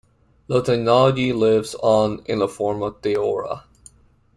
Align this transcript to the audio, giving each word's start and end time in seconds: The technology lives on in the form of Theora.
The 0.47 0.63
technology 0.63 1.31
lives 1.31 1.75
on 1.75 2.23
in 2.25 2.39
the 2.39 2.47
form 2.47 2.81
of 2.81 3.03
Theora. 3.03 3.65